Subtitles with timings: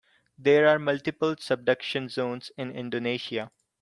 [0.35, 3.51] There are multiple subduction zones in Indonesia.